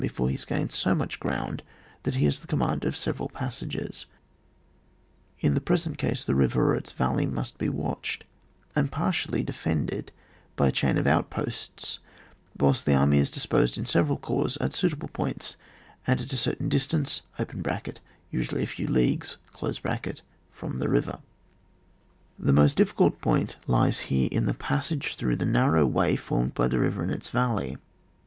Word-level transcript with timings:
before 0.01 0.29
he 0.29 0.35
has 0.35 0.45
gained 0.45 0.71
so 0.71 0.95
much 0.95 1.19
ground 1.19 1.61
that 2.01 2.15
he 2.15 2.25
has 2.25 2.39
the 2.39 2.47
command 2.47 2.85
of 2.85 2.95
several 2.95 3.29
passages, 3.29 4.07
tn 5.43 5.53
the 5.53 5.61
present 5.61 5.99
case 5.99 6.23
the 6.25 6.33
river 6.33 6.71
or 6.73 6.75
its 6.75 6.91
vaHey 6.91 7.31
must 7.31 7.59
De 7.59 7.69
watched 7.69 8.23
and 8.75 8.91
partially 8.91 9.43
defended 9.43 10.11
by 10.55 10.69
a 10.69 10.71
chain 10.71 10.97
of 10.97 11.05
outposts 11.05 11.99
whilst 12.59 12.87
the 12.87 12.95
army 12.95 13.19
is 13.19 13.29
dis 13.29 13.45
posed 13.45 13.77
in 13.77 13.85
several 13.85 14.17
corps 14.17 14.57
at 14.59 14.73
suitable 14.73 15.07
points 15.09 15.55
and 16.07 16.19
at 16.19 16.33
a 16.33 16.35
certedn 16.35 16.67
distance 16.67 17.21
(usually 18.31 18.63
a 18.63 18.65
few 18.65 18.87
leagues) 18.87 19.37
from 20.51 20.79
the 20.79 20.89
river. 20.89 21.19
The 22.39 22.51
most 22.53 22.75
difficult 22.75 23.21
point 23.21 23.55
lies 23.67 23.99
here 24.09 24.29
in 24.31 24.47
the 24.47 24.55
passage 24.55 25.15
through 25.15 25.35
the 25.35 25.45
narrow 25.45 25.85
way 25.85 26.15
formed 26.15 26.55
by 26.55 26.67
the 26.67 26.79
river 26.79 27.03
and 27.03 27.11
its 27.11 27.29
valley. 27.29 27.77